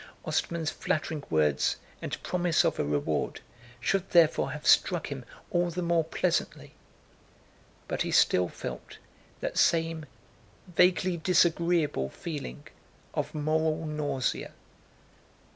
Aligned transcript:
Ostermann's 0.25 0.71
flattering 0.71 1.23
words 1.29 1.75
and 2.01 2.23
promise 2.23 2.65
of 2.65 2.79
a 2.79 2.83
reward 2.83 3.39
should 3.79 4.09
therefore 4.09 4.49
have 4.53 4.65
struck 4.65 5.11
him 5.11 5.23
all 5.51 5.69
the 5.69 5.83
more 5.83 6.03
pleasantly, 6.03 6.73
but 7.87 8.01
he 8.01 8.09
still 8.09 8.49
felt 8.49 8.97
that 9.41 9.59
same 9.59 10.07
vaguely 10.65 11.17
disagreeable 11.17 12.09
feeling 12.09 12.65
of 13.13 13.35
moral 13.35 13.85
nausea. 13.85 14.53